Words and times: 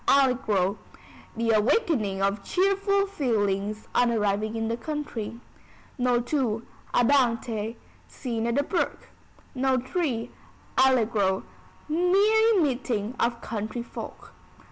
Allegro: 0.07 0.79
The 1.37 1.51
awakening 1.51 2.23
of 2.23 2.43
cheerful 2.43 3.05
feelings 3.05 3.87
on 3.93 4.09
arriving 4.11 4.55
in 4.55 4.67
the 4.67 4.75
country. 4.75 5.39
No. 5.95 6.15
II. 6.25 6.63
Andante: 6.91 7.77
Scene 8.07 8.47
at 8.47 8.55
the 8.55 8.63
Brook. 8.63 9.09
No. 9.53 9.79
III. 9.79 10.31
Allegro: 10.75 11.43
Merry 11.87 12.59
meeting 12.59 13.13
of 13.19 13.41
country 13.41 13.83
folk. 13.83 14.33